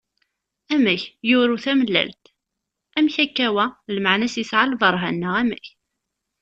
Amek! 0.73 1.01
yuru 1.29 1.55
tamellalt, 1.63 2.21
amek 2.97 3.15
akka 3.23 3.47
wa? 3.55 3.65
Lmeɛna-s 3.95 4.35
yesɛa 4.39 4.65
lberhan 4.71 5.15
neɣ 5.19 5.33
amek? 5.41 5.65